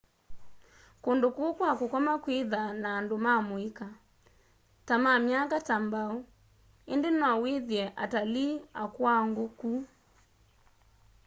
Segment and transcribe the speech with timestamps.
[1.03, 3.87] kundũ kũu kwa kũkoma kwithaa na andũ ma mũika
[4.87, 6.17] ta ma myaka ta mbao
[6.93, 9.71] indi no withie atalii akũuangu ku